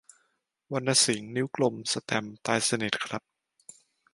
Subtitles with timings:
[0.73, 3.23] วรรณสิงห์ นิ้วกลม สแตมป์ ตายสนิทครับ